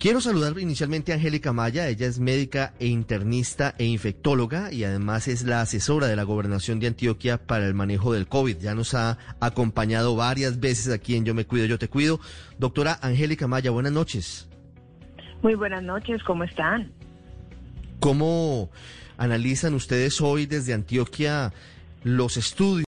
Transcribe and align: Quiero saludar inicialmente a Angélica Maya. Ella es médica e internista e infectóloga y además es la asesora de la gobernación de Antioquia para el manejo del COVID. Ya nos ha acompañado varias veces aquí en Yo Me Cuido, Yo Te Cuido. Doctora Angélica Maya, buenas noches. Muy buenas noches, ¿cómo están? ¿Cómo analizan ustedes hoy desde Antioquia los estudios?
Quiero 0.00 0.22
saludar 0.22 0.58
inicialmente 0.58 1.12
a 1.12 1.16
Angélica 1.16 1.52
Maya. 1.52 1.86
Ella 1.86 2.06
es 2.06 2.18
médica 2.18 2.72
e 2.78 2.86
internista 2.86 3.74
e 3.76 3.84
infectóloga 3.84 4.72
y 4.72 4.82
además 4.82 5.28
es 5.28 5.42
la 5.42 5.60
asesora 5.60 6.06
de 6.06 6.16
la 6.16 6.22
gobernación 6.22 6.80
de 6.80 6.86
Antioquia 6.86 7.36
para 7.36 7.66
el 7.66 7.74
manejo 7.74 8.14
del 8.14 8.26
COVID. 8.26 8.56
Ya 8.60 8.74
nos 8.74 8.94
ha 8.94 9.18
acompañado 9.40 10.16
varias 10.16 10.58
veces 10.58 10.90
aquí 10.90 11.16
en 11.16 11.26
Yo 11.26 11.34
Me 11.34 11.44
Cuido, 11.44 11.66
Yo 11.66 11.78
Te 11.78 11.88
Cuido. 11.88 12.18
Doctora 12.58 12.98
Angélica 13.02 13.46
Maya, 13.46 13.72
buenas 13.72 13.92
noches. 13.92 14.48
Muy 15.42 15.54
buenas 15.54 15.82
noches, 15.82 16.22
¿cómo 16.22 16.44
están? 16.44 16.90
¿Cómo 18.00 18.70
analizan 19.18 19.74
ustedes 19.74 20.22
hoy 20.22 20.46
desde 20.46 20.72
Antioquia 20.72 21.52
los 22.04 22.38
estudios? 22.38 22.89